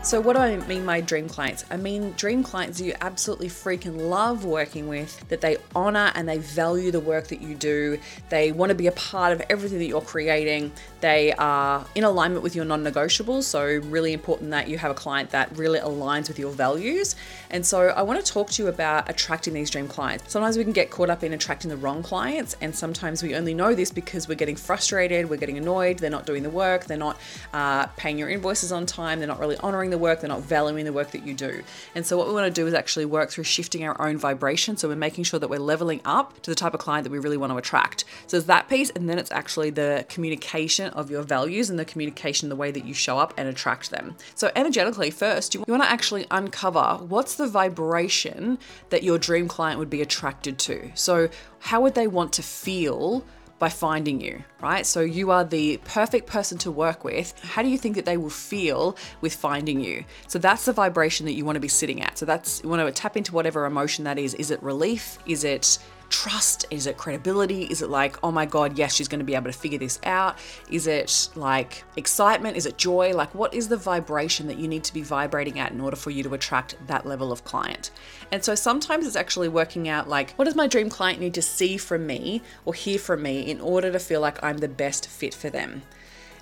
So, 0.00 0.20
what 0.20 0.36
do 0.36 0.38
I 0.38 0.56
mean 0.56 0.86
by 0.86 1.00
dream 1.00 1.28
clients? 1.28 1.64
I 1.70 1.76
mean 1.76 2.12
dream 2.12 2.44
clients 2.44 2.80
you 2.80 2.94
absolutely 3.00 3.48
freaking 3.48 4.08
love 4.08 4.44
working 4.44 4.86
with, 4.86 5.28
that 5.28 5.40
they 5.40 5.56
honor 5.74 6.12
and 6.14 6.26
they 6.26 6.38
value 6.38 6.92
the 6.92 7.00
work 7.00 7.26
that 7.28 7.42
you 7.42 7.56
do. 7.56 7.98
They 8.28 8.52
want 8.52 8.70
to 8.70 8.76
be 8.76 8.86
a 8.86 8.92
part 8.92 9.32
of 9.32 9.42
everything 9.50 9.78
that 9.80 9.86
you're 9.86 10.00
creating. 10.00 10.70
They 11.00 11.32
are 11.32 11.84
in 11.96 12.04
alignment 12.04 12.44
with 12.44 12.54
your 12.54 12.64
non 12.64 12.84
negotiables. 12.84 13.42
So, 13.42 13.64
really 13.64 14.12
important 14.12 14.50
that 14.52 14.68
you 14.68 14.78
have 14.78 14.92
a 14.92 14.94
client 14.94 15.30
that 15.30 15.54
really 15.58 15.80
aligns 15.80 16.28
with 16.28 16.38
your 16.38 16.52
values. 16.52 17.16
And 17.50 17.66
so, 17.66 17.88
I 17.88 18.02
want 18.02 18.24
to 18.24 18.32
talk 18.32 18.50
to 18.50 18.62
you 18.62 18.68
about 18.68 19.10
attracting 19.10 19.52
these 19.52 19.68
dream 19.68 19.88
clients. 19.88 20.32
Sometimes 20.32 20.56
we 20.56 20.62
can 20.62 20.72
get 20.72 20.90
caught 20.90 21.10
up 21.10 21.24
in 21.24 21.32
attracting 21.32 21.70
the 21.70 21.76
wrong 21.76 22.04
clients, 22.04 22.56
and 22.60 22.74
sometimes 22.74 23.22
we 23.22 23.34
only 23.34 23.52
know 23.52 23.74
this 23.74 23.90
because 23.90 24.28
we're 24.28 24.36
getting 24.36 24.56
frustrated, 24.56 25.28
we're 25.28 25.36
getting 25.36 25.58
annoyed, 25.58 25.98
they're 25.98 26.08
not 26.08 26.24
doing 26.24 26.44
the 26.44 26.50
work, 26.50 26.84
they're 26.84 26.96
not 26.96 27.18
uh, 27.52 27.86
paying 27.96 28.16
your 28.16 28.28
invoices 28.28 28.70
on 28.70 28.86
time, 28.86 29.18
they're 29.18 29.28
not 29.28 29.40
really 29.40 29.56
honoring 29.58 29.87
the 29.90 29.98
work, 29.98 30.20
they're 30.20 30.28
not 30.28 30.42
valuing 30.42 30.84
the 30.84 30.92
work 30.92 31.10
that 31.12 31.26
you 31.26 31.34
do. 31.34 31.62
And 31.94 32.06
so, 32.06 32.16
what 32.16 32.28
we 32.28 32.34
want 32.34 32.46
to 32.46 32.60
do 32.60 32.66
is 32.66 32.74
actually 32.74 33.04
work 33.04 33.30
through 33.30 33.44
shifting 33.44 33.84
our 33.84 34.00
own 34.00 34.18
vibration. 34.18 34.76
So, 34.76 34.88
we're 34.88 34.96
making 34.96 35.24
sure 35.24 35.40
that 35.40 35.48
we're 35.48 35.58
leveling 35.58 36.00
up 36.04 36.40
to 36.42 36.50
the 36.50 36.54
type 36.54 36.74
of 36.74 36.80
client 36.80 37.04
that 37.04 37.10
we 37.10 37.18
really 37.18 37.36
want 37.36 37.52
to 37.52 37.56
attract. 37.56 38.04
So, 38.26 38.36
it's 38.36 38.46
that 38.46 38.68
piece, 38.68 38.90
and 38.90 39.08
then 39.08 39.18
it's 39.18 39.32
actually 39.32 39.70
the 39.70 40.04
communication 40.08 40.92
of 40.92 41.10
your 41.10 41.22
values 41.22 41.70
and 41.70 41.78
the 41.78 41.84
communication, 41.84 42.48
the 42.48 42.56
way 42.56 42.70
that 42.70 42.84
you 42.84 42.94
show 42.94 43.18
up 43.18 43.34
and 43.36 43.48
attract 43.48 43.90
them. 43.90 44.16
So, 44.34 44.50
energetically, 44.54 45.10
first, 45.10 45.54
you 45.54 45.64
want 45.66 45.82
to 45.82 45.90
actually 45.90 46.26
uncover 46.30 46.98
what's 47.06 47.34
the 47.34 47.46
vibration 47.46 48.58
that 48.90 49.02
your 49.02 49.18
dream 49.18 49.48
client 49.48 49.78
would 49.78 49.90
be 49.90 50.02
attracted 50.02 50.58
to. 50.58 50.90
So, 50.94 51.28
how 51.60 51.80
would 51.80 51.94
they 51.94 52.06
want 52.06 52.32
to 52.34 52.42
feel? 52.42 53.24
By 53.58 53.68
finding 53.68 54.20
you, 54.20 54.44
right? 54.60 54.86
So 54.86 55.00
you 55.00 55.30
are 55.30 55.44
the 55.44 55.78
perfect 55.84 56.26
person 56.26 56.58
to 56.58 56.70
work 56.70 57.04
with. 57.04 57.34
How 57.42 57.62
do 57.62 57.68
you 57.68 57.78
think 57.78 57.96
that 57.96 58.04
they 58.04 58.16
will 58.16 58.30
feel 58.30 58.96
with 59.20 59.34
finding 59.34 59.80
you? 59.80 60.04
So 60.28 60.38
that's 60.38 60.64
the 60.64 60.72
vibration 60.72 61.26
that 61.26 61.32
you 61.32 61.44
want 61.44 61.56
to 61.56 61.60
be 61.60 61.68
sitting 61.68 62.02
at. 62.02 62.18
So 62.18 62.26
that's 62.26 62.62
you 62.62 62.68
want 62.68 62.86
to 62.86 62.92
tap 62.92 63.16
into 63.16 63.34
whatever 63.34 63.64
emotion 63.66 64.04
that 64.04 64.18
is. 64.18 64.34
Is 64.34 64.50
it 64.50 64.62
relief? 64.62 65.18
Is 65.26 65.44
it 65.44 65.78
trust? 66.10 66.66
Is 66.70 66.86
it 66.86 66.96
credibility? 66.96 67.64
Is 67.64 67.82
it 67.82 67.90
like, 67.90 68.16
oh 68.22 68.30
my 68.30 68.46
God, 68.46 68.78
yes, 68.78 68.94
she's 68.94 69.08
going 69.08 69.20
to 69.20 69.24
be 69.24 69.34
able 69.34 69.50
to 69.50 69.58
figure 69.58 69.78
this 69.78 70.00
out? 70.04 70.38
Is 70.70 70.86
it 70.86 71.28
like 71.34 71.84
excitement? 71.96 72.56
Is 72.56 72.66
it 72.66 72.78
joy? 72.78 73.12
Like, 73.14 73.34
what 73.34 73.54
is 73.54 73.68
the 73.68 73.76
vibration 73.76 74.46
that 74.46 74.58
you 74.58 74.68
need 74.68 74.84
to 74.84 74.94
be 74.94 75.02
vibrating 75.02 75.58
at 75.58 75.72
in 75.72 75.80
order 75.80 75.96
for 75.96 76.10
you 76.10 76.22
to 76.22 76.34
attract 76.34 76.76
that 76.86 77.06
level 77.06 77.32
of 77.32 77.44
client? 77.44 77.90
And 78.32 78.44
so 78.44 78.54
sometimes 78.54 79.06
it's 79.06 79.16
actually 79.16 79.48
working 79.48 79.88
out 79.88 80.08
like, 80.08 80.32
what 80.32 80.44
does 80.44 80.54
my 80.54 80.66
dream 80.66 80.88
client 80.88 81.20
need 81.20 81.34
to 81.34 81.42
see 81.42 81.76
from 81.76 82.06
me 82.06 82.42
or 82.64 82.74
hear 82.74 82.98
from 82.98 83.22
me 83.22 83.40
in 83.40 83.60
order 83.60 83.90
to 83.92 83.98
feel 83.98 84.20
like 84.20 84.42
I'm 84.42 84.58
the 84.58 84.68
best 84.68 85.08
fit 85.08 85.34
for 85.34 85.50
them? 85.50 85.82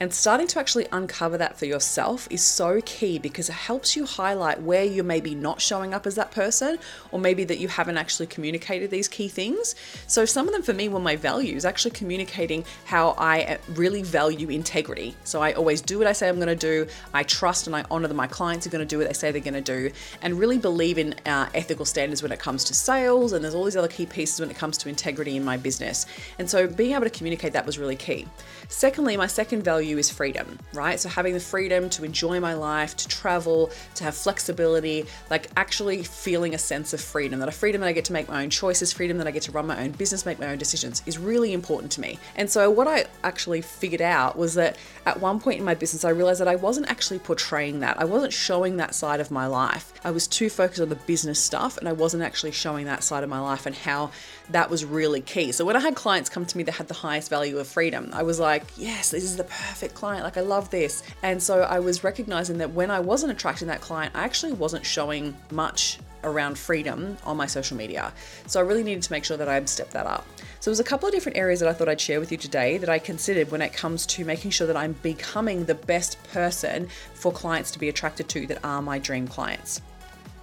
And 0.00 0.12
starting 0.12 0.46
to 0.48 0.58
actually 0.58 0.86
uncover 0.92 1.38
that 1.38 1.58
for 1.58 1.66
yourself 1.66 2.26
is 2.30 2.42
so 2.42 2.80
key 2.84 3.18
because 3.18 3.48
it 3.48 3.54
helps 3.54 3.96
you 3.96 4.04
highlight 4.04 4.60
where 4.62 4.84
you're 4.84 5.04
maybe 5.04 5.34
not 5.34 5.60
showing 5.60 5.94
up 5.94 6.06
as 6.06 6.14
that 6.16 6.30
person, 6.30 6.78
or 7.10 7.18
maybe 7.18 7.44
that 7.44 7.58
you 7.58 7.68
haven't 7.68 7.96
actually 7.96 8.26
communicated 8.26 8.90
these 8.90 9.08
key 9.08 9.28
things. 9.28 9.74
So, 10.06 10.24
some 10.24 10.48
of 10.48 10.52
them 10.52 10.62
for 10.62 10.72
me 10.72 10.88
were 10.88 11.00
my 11.00 11.16
values, 11.16 11.64
actually 11.64 11.92
communicating 11.92 12.64
how 12.84 13.14
I 13.18 13.58
really 13.68 14.02
value 14.02 14.48
integrity. 14.48 15.14
So, 15.24 15.40
I 15.40 15.52
always 15.52 15.80
do 15.80 15.98
what 15.98 16.06
I 16.06 16.12
say 16.12 16.28
I'm 16.28 16.36
going 16.36 16.48
to 16.48 16.56
do, 16.56 16.86
I 17.14 17.22
trust 17.22 17.66
and 17.66 17.76
I 17.76 17.84
honor 17.90 18.08
that 18.08 18.14
my 18.14 18.26
clients 18.26 18.66
are 18.66 18.70
going 18.70 18.86
to 18.86 18.88
do 18.88 18.98
what 18.98 19.06
they 19.06 19.12
say 19.12 19.30
they're 19.30 19.40
going 19.40 19.54
to 19.54 19.60
do, 19.60 19.90
and 20.22 20.38
really 20.38 20.58
believe 20.58 20.98
in 20.98 21.14
uh, 21.26 21.48
ethical 21.54 21.84
standards 21.84 22.22
when 22.22 22.32
it 22.32 22.38
comes 22.38 22.64
to 22.64 22.74
sales. 22.74 23.32
And 23.32 23.44
there's 23.44 23.54
all 23.54 23.64
these 23.64 23.76
other 23.76 23.88
key 23.88 24.06
pieces 24.06 24.40
when 24.40 24.50
it 24.50 24.56
comes 24.56 24.78
to 24.78 24.88
integrity 24.88 25.36
in 25.36 25.44
my 25.44 25.56
business. 25.56 26.06
And 26.38 26.48
so, 26.48 26.66
being 26.66 26.92
able 26.92 27.04
to 27.04 27.10
communicate 27.10 27.52
that 27.52 27.66
was 27.66 27.78
really 27.78 27.96
key. 27.96 28.26
Secondly, 28.68 29.16
my 29.16 29.26
second 29.26 29.62
value 29.62 29.81
value 29.82 29.98
is 29.98 30.08
freedom, 30.08 30.60
right? 30.74 31.00
So 31.00 31.08
having 31.08 31.34
the 31.34 31.40
freedom 31.40 31.90
to 31.90 32.04
enjoy 32.04 32.38
my 32.38 32.54
life, 32.54 32.96
to 32.98 33.08
travel, 33.08 33.72
to 33.96 34.04
have 34.04 34.14
flexibility, 34.14 35.06
like 35.28 35.50
actually 35.56 36.04
feeling 36.04 36.54
a 36.54 36.58
sense 36.58 36.92
of 36.92 37.00
freedom, 37.00 37.40
that 37.40 37.48
a 37.48 37.52
freedom 37.52 37.80
that 37.80 37.88
I 37.88 37.92
get 37.92 38.04
to 38.04 38.12
make 38.12 38.28
my 38.28 38.44
own 38.44 38.50
choices, 38.50 38.92
freedom 38.92 39.18
that 39.18 39.26
I 39.26 39.32
get 39.32 39.42
to 39.42 39.50
run 39.50 39.66
my 39.66 39.82
own 39.82 39.90
business, 39.90 40.24
make 40.24 40.38
my 40.38 40.46
own 40.46 40.58
decisions 40.58 41.02
is 41.04 41.18
really 41.18 41.52
important 41.52 41.90
to 41.92 42.00
me. 42.00 42.20
And 42.36 42.48
so 42.48 42.70
what 42.70 42.86
I 42.86 43.06
actually 43.24 43.60
figured 43.60 44.00
out 44.00 44.38
was 44.38 44.54
that 44.54 44.76
at 45.04 45.18
one 45.18 45.40
point 45.40 45.58
in 45.58 45.64
my 45.64 45.74
business, 45.74 46.04
I 46.04 46.10
realized 46.10 46.40
that 46.40 46.46
I 46.46 46.54
wasn't 46.54 46.88
actually 46.88 47.18
portraying 47.18 47.80
that. 47.80 47.98
I 47.98 48.04
wasn't 48.04 48.32
showing 48.32 48.76
that 48.76 48.94
side 48.94 49.18
of 49.18 49.32
my 49.32 49.48
life. 49.48 49.92
I 50.04 50.12
was 50.12 50.28
too 50.28 50.48
focused 50.48 50.80
on 50.80 50.90
the 50.90 50.94
business 50.94 51.40
stuff 51.40 51.76
and 51.76 51.88
I 51.88 51.92
wasn't 51.92 52.22
actually 52.22 52.52
showing 52.52 52.86
that 52.86 53.02
side 53.02 53.24
of 53.24 53.30
my 53.30 53.40
life 53.40 53.66
and 53.66 53.74
how 53.74 54.12
that 54.50 54.70
was 54.70 54.84
really 54.84 55.20
key. 55.20 55.50
So 55.50 55.64
when 55.64 55.74
I 55.74 55.80
had 55.80 55.96
clients 55.96 56.30
come 56.30 56.46
to 56.46 56.56
me 56.56 56.62
that 56.64 56.72
had 56.72 56.86
the 56.86 56.94
highest 56.94 57.30
value 57.30 57.58
of 57.58 57.66
freedom, 57.66 58.10
I 58.12 58.22
was 58.22 58.38
like, 58.38 58.64
yes, 58.76 59.10
this 59.10 59.24
is 59.24 59.36
the 59.36 59.44
perfect 59.44 59.71
client. 59.94 60.24
Like, 60.24 60.36
I 60.36 60.40
love 60.40 60.70
this. 60.70 61.02
And 61.22 61.42
so 61.42 61.62
I 61.62 61.80
was 61.80 62.04
recognizing 62.04 62.58
that 62.58 62.72
when 62.72 62.90
I 62.90 63.00
wasn't 63.00 63.32
attracting 63.32 63.68
that 63.68 63.80
client, 63.80 64.14
I 64.14 64.24
actually 64.24 64.52
wasn't 64.52 64.86
showing 64.86 65.36
much 65.50 65.98
around 66.24 66.56
freedom 66.56 67.16
on 67.24 67.36
my 67.36 67.46
social 67.46 67.76
media. 67.76 68.12
So 68.46 68.60
I 68.60 68.62
really 68.62 68.84
needed 68.84 69.02
to 69.02 69.12
make 69.12 69.24
sure 69.24 69.36
that 69.36 69.48
I 69.48 69.64
stepped 69.64 69.92
that 69.92 70.06
up. 70.06 70.26
So 70.60 70.70
there's 70.70 70.80
a 70.80 70.84
couple 70.84 71.08
of 71.08 71.14
different 71.14 71.38
areas 71.38 71.60
that 71.60 71.68
I 71.68 71.72
thought 71.72 71.88
I'd 71.88 72.00
share 72.00 72.20
with 72.20 72.30
you 72.30 72.38
today 72.38 72.78
that 72.78 72.88
I 72.88 72.98
considered 72.98 73.50
when 73.50 73.62
it 73.62 73.72
comes 73.72 74.06
to 74.06 74.24
making 74.24 74.52
sure 74.52 74.66
that 74.66 74.76
I'm 74.76 74.92
becoming 75.02 75.64
the 75.64 75.74
best 75.74 76.22
person 76.32 76.88
for 77.14 77.32
clients 77.32 77.70
to 77.72 77.78
be 77.78 77.88
attracted 77.88 78.28
to 78.30 78.46
that 78.46 78.64
are 78.64 78.80
my 78.80 78.98
dream 78.98 79.26
clients. 79.26 79.82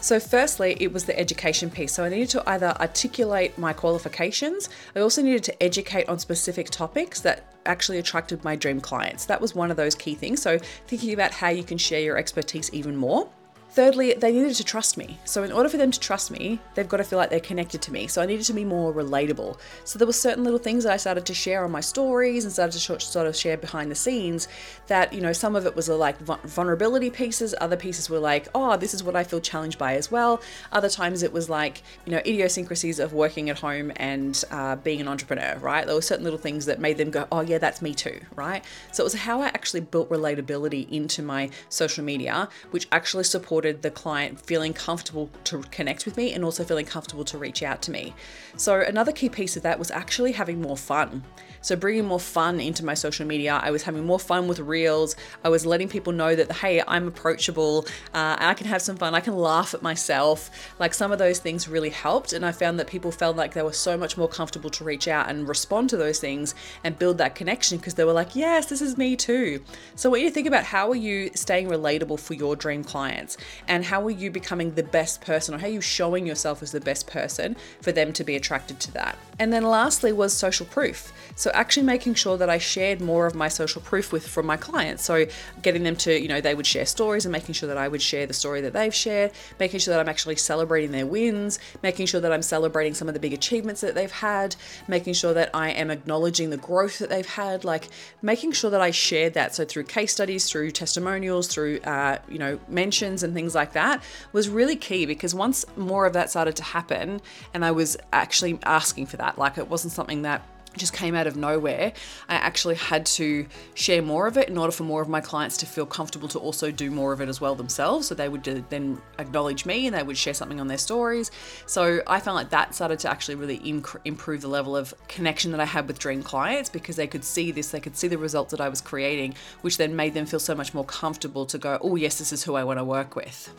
So, 0.00 0.18
firstly, 0.18 0.76
it 0.80 0.92
was 0.92 1.04
the 1.04 1.16
education 1.16 1.70
piece. 1.70 1.92
So, 1.92 2.02
I 2.02 2.08
needed 2.08 2.28
to 2.30 2.50
either 2.50 2.74
articulate 2.80 3.56
my 3.56 3.72
qualifications, 3.72 4.68
I 4.96 5.00
also 5.00 5.22
needed 5.22 5.44
to 5.44 5.62
educate 5.62 6.08
on 6.08 6.18
specific 6.18 6.70
topics 6.70 7.20
that 7.20 7.51
actually 7.66 7.98
attracted 7.98 8.44
my 8.44 8.56
dream 8.56 8.80
clients. 8.80 9.26
That 9.26 9.40
was 9.40 9.54
one 9.54 9.70
of 9.70 9.76
those 9.76 9.94
key 9.94 10.14
things. 10.14 10.42
So, 10.42 10.58
thinking 10.86 11.12
about 11.12 11.32
how 11.32 11.48
you 11.48 11.64
can 11.64 11.78
share 11.78 12.00
your 12.00 12.16
expertise 12.16 12.70
even 12.72 12.96
more. 12.96 13.28
Thirdly, 13.72 14.12
they 14.12 14.32
needed 14.32 14.54
to 14.56 14.64
trust 14.64 14.98
me. 14.98 15.18
So 15.24 15.44
in 15.44 15.50
order 15.50 15.66
for 15.66 15.78
them 15.78 15.90
to 15.90 15.98
trust 15.98 16.30
me, 16.30 16.60
they've 16.74 16.86
got 16.86 16.98
to 16.98 17.04
feel 17.04 17.18
like 17.18 17.30
they're 17.30 17.40
connected 17.40 17.80
to 17.80 17.92
me. 17.92 18.06
So 18.06 18.20
I 18.20 18.26
needed 18.26 18.44
to 18.44 18.52
be 18.52 18.66
more 18.66 18.92
relatable. 18.92 19.58
So 19.84 19.98
there 19.98 20.06
were 20.06 20.12
certain 20.12 20.44
little 20.44 20.58
things 20.58 20.84
that 20.84 20.92
I 20.92 20.98
started 20.98 21.24
to 21.24 21.32
share 21.32 21.64
on 21.64 21.70
my 21.70 21.80
stories 21.80 22.44
and 22.44 22.52
started 22.52 22.78
to 22.78 23.00
sort 23.00 23.26
of 23.26 23.34
share 23.34 23.56
behind 23.56 23.90
the 23.90 23.94
scenes 23.94 24.46
that, 24.88 25.14
you 25.14 25.22
know, 25.22 25.32
some 25.32 25.56
of 25.56 25.64
it 25.64 25.74
was 25.74 25.88
like 25.88 26.18
vulnerability 26.18 27.08
pieces, 27.08 27.54
other 27.62 27.78
pieces 27.78 28.10
were 28.10 28.18
like, 28.18 28.46
oh, 28.54 28.76
this 28.76 28.92
is 28.92 29.02
what 29.02 29.16
I 29.16 29.24
feel 29.24 29.40
challenged 29.40 29.78
by 29.78 29.94
as 29.94 30.10
well. 30.10 30.42
Other 30.70 30.90
times 30.90 31.22
it 31.22 31.32
was 31.32 31.48
like, 31.48 31.82
you 32.04 32.12
know, 32.12 32.18
idiosyncrasies 32.18 32.98
of 32.98 33.14
working 33.14 33.48
at 33.48 33.58
home 33.58 33.90
and 33.96 34.44
uh, 34.50 34.76
being 34.76 35.00
an 35.00 35.08
entrepreneur, 35.08 35.56
right? 35.60 35.86
There 35.86 35.94
were 35.94 36.02
certain 36.02 36.24
little 36.24 36.38
things 36.38 36.66
that 36.66 36.78
made 36.78 36.98
them 36.98 37.10
go, 37.10 37.26
oh, 37.32 37.40
yeah, 37.40 37.56
that's 37.56 37.80
me 37.80 37.94
too, 37.94 38.20
right? 38.36 38.62
So 38.92 39.02
it 39.02 39.04
was 39.04 39.14
how 39.14 39.40
I 39.40 39.46
actually 39.46 39.80
built 39.80 40.10
relatability 40.10 40.90
into 40.90 41.22
my 41.22 41.48
social 41.70 42.04
media, 42.04 42.50
which 42.70 42.86
actually 42.92 43.24
supported 43.24 43.61
supported 43.62 43.82
the 43.82 43.90
client 43.90 44.40
feeling 44.40 44.72
comfortable 44.72 45.30
to 45.44 45.62
connect 45.70 46.04
with 46.04 46.16
me 46.16 46.32
and 46.32 46.44
also 46.44 46.64
feeling 46.64 46.84
comfortable 46.84 47.24
to 47.24 47.38
reach 47.38 47.62
out 47.62 47.80
to 47.80 47.92
me. 47.92 48.12
So, 48.56 48.80
another 48.80 49.12
key 49.12 49.28
piece 49.28 49.56
of 49.56 49.62
that 49.62 49.78
was 49.78 49.90
actually 49.92 50.32
having 50.32 50.60
more 50.60 50.76
fun. 50.76 51.22
So, 51.62 51.76
bringing 51.76 52.04
more 52.04 52.20
fun 52.20 52.60
into 52.60 52.84
my 52.84 52.94
social 52.94 53.26
media, 53.26 53.60
I 53.62 53.70
was 53.70 53.84
having 53.84 54.04
more 54.04 54.18
fun 54.18 54.48
with 54.48 54.58
reels. 54.58 55.16
I 55.44 55.48
was 55.48 55.64
letting 55.64 55.88
people 55.88 56.12
know 56.12 56.34
that, 56.34 56.52
hey, 56.52 56.82
I'm 56.86 57.08
approachable, 57.08 57.86
uh, 58.12 58.36
I 58.38 58.54
can 58.54 58.66
have 58.66 58.82
some 58.82 58.96
fun, 58.96 59.14
I 59.14 59.20
can 59.20 59.36
laugh 59.36 59.72
at 59.74 59.82
myself. 59.82 60.50
Like, 60.78 60.94
some 60.94 61.12
of 61.12 61.18
those 61.18 61.38
things 61.38 61.68
really 61.68 61.90
helped. 61.90 62.32
And 62.32 62.44
I 62.44 62.52
found 62.52 62.78
that 62.78 62.86
people 62.86 63.12
felt 63.12 63.36
like 63.36 63.54
they 63.54 63.62
were 63.62 63.72
so 63.72 63.96
much 63.96 64.16
more 64.18 64.28
comfortable 64.28 64.70
to 64.70 64.84
reach 64.84 65.08
out 65.08 65.30
and 65.30 65.48
respond 65.48 65.88
to 65.90 65.96
those 65.96 66.20
things 66.20 66.54
and 66.84 66.98
build 66.98 67.18
that 67.18 67.34
connection 67.34 67.78
because 67.78 67.94
they 67.94 68.04
were 68.04 68.12
like, 68.12 68.36
yes, 68.36 68.66
this 68.66 68.82
is 68.82 68.98
me 68.98 69.16
too. 69.16 69.62
So, 69.94 70.10
what 70.10 70.18
do 70.18 70.22
you 70.24 70.30
think 70.30 70.46
about 70.46 70.64
how 70.64 70.90
are 70.90 70.96
you 70.96 71.30
staying 71.34 71.68
relatable 71.68 72.20
for 72.20 72.34
your 72.34 72.56
dream 72.56 72.84
clients? 72.84 73.36
and 73.68 73.84
how 73.84 74.04
are 74.04 74.10
you 74.10 74.30
becoming 74.30 74.74
the 74.74 74.82
best 74.82 75.20
person 75.20 75.54
or 75.54 75.58
how 75.58 75.66
are 75.66 75.70
you 75.70 75.80
showing 75.80 76.26
yourself 76.26 76.62
as 76.62 76.72
the 76.72 76.80
best 76.80 77.06
person 77.06 77.56
for 77.80 77.92
them 77.92 78.12
to 78.12 78.24
be 78.24 78.36
attracted 78.36 78.80
to 78.80 78.92
that. 78.92 79.16
And 79.38 79.52
then 79.52 79.64
lastly 79.64 80.12
was 80.12 80.32
social 80.32 80.66
proof. 80.66 81.12
So 81.36 81.50
actually 81.52 81.84
making 81.84 82.14
sure 82.14 82.36
that 82.36 82.50
I 82.50 82.58
shared 82.58 83.00
more 83.00 83.26
of 83.26 83.34
my 83.34 83.48
social 83.48 83.80
proof 83.80 84.12
with 84.12 84.26
from 84.26 84.46
my 84.46 84.56
clients. 84.56 85.04
So 85.04 85.26
getting 85.62 85.84
them 85.84 85.96
to, 85.96 86.20
you 86.20 86.28
know, 86.28 86.40
they 86.40 86.54
would 86.54 86.66
share 86.66 86.86
stories 86.86 87.24
and 87.24 87.32
making 87.32 87.54
sure 87.54 87.68
that 87.68 87.78
I 87.78 87.88
would 87.88 88.02
share 88.02 88.26
the 88.26 88.34
story 88.34 88.60
that 88.62 88.72
they've 88.72 88.94
shared, 88.94 89.32
making 89.60 89.80
sure 89.80 89.94
that 89.94 90.00
I'm 90.00 90.08
actually 90.08 90.36
celebrating 90.36 90.90
their 90.90 91.06
wins, 91.06 91.58
making 91.82 92.06
sure 92.06 92.20
that 92.20 92.32
I'm 92.32 92.42
celebrating 92.42 92.94
some 92.94 93.08
of 93.08 93.14
the 93.14 93.20
big 93.20 93.32
achievements 93.32 93.80
that 93.82 93.94
they've 93.94 94.10
had, 94.10 94.56
making 94.88 95.14
sure 95.14 95.34
that 95.34 95.50
I 95.54 95.70
am 95.70 95.90
acknowledging 95.90 96.50
the 96.50 96.56
growth 96.56 96.98
that 96.98 97.10
they've 97.10 97.26
had, 97.26 97.64
like 97.64 97.88
making 98.22 98.52
sure 98.52 98.70
that 98.70 98.80
I 98.80 98.90
shared 98.90 99.34
that. 99.34 99.54
So 99.54 99.64
through 99.64 99.84
case 99.84 100.12
studies, 100.12 100.50
through 100.50 100.72
testimonials, 100.72 101.46
through 101.46 101.78
uh, 101.80 102.18
you 102.28 102.38
know, 102.38 102.58
mentions 102.68 103.22
and 103.22 103.32
things 103.32 103.52
things 103.52 103.54
like 103.54 103.72
that 103.72 104.02
was 104.32 104.48
really 104.48 104.76
key 104.76 105.06
because 105.06 105.34
once 105.34 105.64
more 105.76 106.06
of 106.06 106.12
that 106.12 106.30
started 106.30 106.56
to 106.56 106.62
happen 106.62 107.20
and 107.52 107.64
I 107.64 107.70
was 107.72 107.96
actually 108.12 108.58
asking 108.62 109.06
for 109.06 109.16
that, 109.18 109.38
like 109.38 109.58
it 109.58 109.68
wasn't 109.68 109.92
something 109.92 110.22
that 110.22 110.42
just 110.76 110.92
came 110.92 111.14
out 111.14 111.26
of 111.26 111.36
nowhere. 111.36 111.92
I 112.28 112.34
actually 112.34 112.76
had 112.76 113.06
to 113.06 113.46
share 113.74 114.02
more 114.02 114.26
of 114.26 114.36
it 114.36 114.48
in 114.48 114.56
order 114.56 114.72
for 114.72 114.84
more 114.84 115.02
of 115.02 115.08
my 115.08 115.20
clients 115.20 115.56
to 115.58 115.66
feel 115.66 115.86
comfortable 115.86 116.28
to 116.28 116.38
also 116.38 116.70
do 116.70 116.90
more 116.90 117.12
of 117.12 117.20
it 117.20 117.28
as 117.28 117.40
well 117.40 117.54
themselves. 117.54 118.06
So 118.06 118.14
they 118.14 118.28
would 118.28 118.44
then 118.44 119.00
acknowledge 119.18 119.66
me 119.66 119.86
and 119.86 119.96
they 119.96 120.02
would 120.02 120.16
share 120.16 120.34
something 120.34 120.60
on 120.60 120.68
their 120.68 120.78
stories. 120.78 121.30
So 121.66 122.02
I 122.06 122.20
found 122.20 122.36
like 122.36 122.50
that 122.50 122.74
started 122.74 122.98
to 123.00 123.10
actually 123.10 123.34
really 123.34 123.58
inc- 123.58 124.00
improve 124.04 124.40
the 124.40 124.48
level 124.48 124.76
of 124.76 124.94
connection 125.08 125.50
that 125.52 125.60
I 125.60 125.66
had 125.66 125.86
with 125.86 125.98
dream 125.98 126.22
clients 126.22 126.68
because 126.68 126.96
they 126.96 127.06
could 127.06 127.24
see 127.24 127.52
this, 127.52 127.70
they 127.70 127.80
could 127.80 127.96
see 127.96 128.08
the 128.08 128.18
results 128.18 128.50
that 128.52 128.60
I 128.60 128.68
was 128.68 128.80
creating, 128.80 129.34
which 129.60 129.76
then 129.76 129.94
made 129.94 130.14
them 130.14 130.26
feel 130.26 130.40
so 130.40 130.54
much 130.54 130.74
more 130.74 130.84
comfortable 130.84 131.46
to 131.46 131.58
go, 131.58 131.78
oh, 131.82 131.96
yes, 131.96 132.18
this 132.18 132.32
is 132.32 132.44
who 132.44 132.54
I 132.54 132.64
want 132.64 132.78
to 132.78 132.84
work 132.84 133.16
with. 133.16 133.52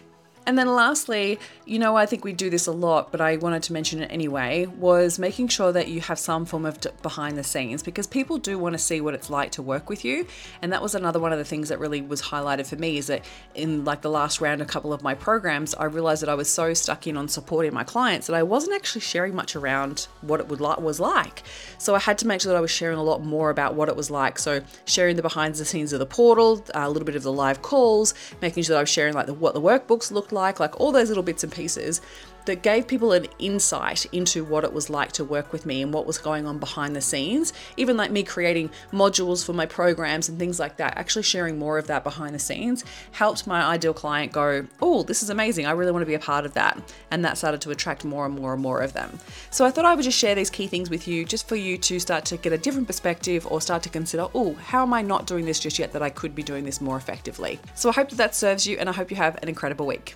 And 0.45 0.57
then 0.57 0.67
lastly, 0.67 1.39
you 1.65 1.79
know, 1.79 1.95
I 1.95 2.05
think 2.05 2.25
we 2.25 2.33
do 2.33 2.49
this 2.49 2.67
a 2.67 2.71
lot, 2.71 3.11
but 3.11 3.21
I 3.21 3.37
wanted 3.37 3.63
to 3.63 3.73
mention 3.73 4.01
it 4.01 4.11
anyway, 4.11 4.65
was 4.65 5.17
making 5.17 5.47
sure 5.47 5.71
that 5.71 5.87
you 5.87 6.01
have 6.01 6.19
some 6.19 6.45
form 6.45 6.65
of 6.65 6.79
behind 7.01 7.37
the 7.37 7.43
scenes 7.43 7.81
because 7.81 8.07
people 8.07 8.37
do 8.37 8.59
want 8.59 8.73
to 8.73 8.79
see 8.79 8.99
what 8.99 9.13
it's 9.13 9.29
like 9.29 9.51
to 9.53 9.61
work 9.61 9.89
with 9.89 10.03
you. 10.03 10.27
And 10.61 10.73
that 10.73 10.81
was 10.81 10.95
another 10.95 11.19
one 11.19 11.31
of 11.31 11.37
the 11.37 11.45
things 11.45 11.69
that 11.69 11.79
really 11.79 12.01
was 12.01 12.21
highlighted 12.21 12.67
for 12.67 12.75
me 12.75 12.97
is 12.97 13.07
that 13.07 13.23
in 13.55 13.85
like 13.85 14.01
the 14.01 14.09
last 14.09 14.41
round, 14.41 14.61
a 14.61 14.65
couple 14.65 14.91
of 14.91 15.01
my 15.01 15.13
programs, 15.13 15.73
I 15.75 15.85
realized 15.85 16.21
that 16.23 16.29
I 16.29 16.35
was 16.35 16.51
so 16.51 16.73
stuck 16.73 17.07
in 17.07 17.15
on 17.15 17.29
supporting 17.29 17.73
my 17.73 17.85
clients 17.85 18.27
that 18.27 18.35
I 18.35 18.43
wasn't 18.43 18.75
actually 18.75 19.01
sharing 19.01 19.33
much 19.33 19.55
around 19.55 20.07
what 20.21 20.41
it 20.41 20.49
would 20.49 20.59
like 20.59 20.81
was 20.81 20.99
like. 20.99 21.43
So 21.77 21.95
I 21.95 21.99
had 21.99 22.17
to 22.17 22.27
make 22.27 22.41
sure 22.41 22.51
that 22.51 22.57
I 22.57 22.61
was 22.61 22.71
sharing 22.71 22.97
a 22.97 23.03
lot 23.03 23.23
more 23.23 23.49
about 23.49 23.75
what 23.75 23.87
it 23.87 23.95
was 23.95 24.11
like. 24.11 24.37
So 24.39 24.61
sharing 24.85 25.15
the 25.15 25.21
behind 25.21 25.55
the 25.55 25.63
scenes 25.63 25.93
of 25.93 25.99
the 25.99 26.05
portal, 26.05 26.65
a 26.73 26.89
little 26.89 27.05
bit 27.05 27.15
of 27.15 27.23
the 27.23 27.31
live 27.31 27.61
calls, 27.61 28.13
making 28.41 28.63
sure 28.63 28.73
that 28.73 28.79
I 28.79 28.83
was 28.83 28.89
sharing 28.89 29.13
like 29.13 29.27
the, 29.27 29.33
what 29.33 29.53
the 29.53 29.61
workbooks 29.61 30.11
looked 30.11 30.32
like, 30.33 30.59
like 30.59 30.79
all 30.79 30.91
those 30.91 31.09
little 31.09 31.23
bits 31.23 31.43
and 31.43 31.53
pieces 31.53 32.01
that 32.45 32.61
gave 32.61 32.87
people 32.87 33.13
an 33.13 33.27
insight 33.39 34.05
into 34.11 34.43
what 34.43 34.63
it 34.63 34.73
was 34.73 34.89
like 34.89 35.11
to 35.13 35.23
work 35.23 35.51
with 35.51 35.65
me 35.65 35.81
and 35.81 35.93
what 35.93 36.05
was 36.05 36.17
going 36.17 36.45
on 36.45 36.57
behind 36.57 36.95
the 36.95 37.01
scenes. 37.01 37.53
Even 37.77 37.97
like 37.97 38.11
me 38.11 38.23
creating 38.23 38.69
modules 38.91 39.45
for 39.45 39.53
my 39.53 39.65
programs 39.65 40.29
and 40.29 40.37
things 40.37 40.59
like 40.59 40.77
that, 40.77 40.97
actually 40.97 41.23
sharing 41.23 41.57
more 41.57 41.77
of 41.77 41.87
that 41.87 42.03
behind 42.03 42.35
the 42.35 42.39
scenes 42.39 42.83
helped 43.11 43.47
my 43.47 43.63
ideal 43.63 43.93
client 43.93 44.31
go, 44.31 44.65
Oh, 44.81 45.03
this 45.03 45.23
is 45.23 45.29
amazing. 45.29 45.65
I 45.65 45.71
really 45.71 45.91
want 45.91 46.01
to 46.01 46.07
be 46.07 46.13
a 46.13 46.19
part 46.19 46.45
of 46.45 46.53
that. 46.53 46.81
And 47.11 47.23
that 47.23 47.37
started 47.37 47.61
to 47.61 47.71
attract 47.71 48.03
more 48.03 48.25
and 48.25 48.35
more 48.35 48.53
and 48.53 48.61
more 48.61 48.81
of 48.81 48.93
them. 48.93 49.19
So 49.49 49.65
I 49.65 49.71
thought 49.71 49.85
I 49.85 49.95
would 49.95 50.03
just 50.03 50.17
share 50.17 50.35
these 50.35 50.49
key 50.49 50.67
things 50.67 50.89
with 50.89 51.07
you 51.07 51.25
just 51.25 51.47
for 51.47 51.55
you 51.55 51.77
to 51.77 51.99
start 51.99 52.25
to 52.25 52.37
get 52.37 52.53
a 52.53 52.57
different 52.57 52.87
perspective 52.87 53.47
or 53.49 53.61
start 53.61 53.83
to 53.83 53.89
consider, 53.89 54.27
Oh, 54.33 54.53
how 54.55 54.83
am 54.83 54.93
I 54.93 55.01
not 55.01 55.27
doing 55.27 55.45
this 55.45 55.59
just 55.59 55.79
yet 55.79 55.93
that 55.93 56.01
I 56.01 56.09
could 56.09 56.35
be 56.35 56.43
doing 56.43 56.65
this 56.65 56.81
more 56.81 56.97
effectively? 56.97 57.59
So 57.75 57.89
I 57.89 57.93
hope 57.93 58.09
that 58.09 58.17
that 58.17 58.35
serves 58.35 58.67
you 58.67 58.77
and 58.77 58.89
I 58.89 58.93
hope 58.93 59.11
you 59.11 59.17
have 59.17 59.37
an 59.41 59.49
incredible 59.49 59.85
week. 59.85 60.15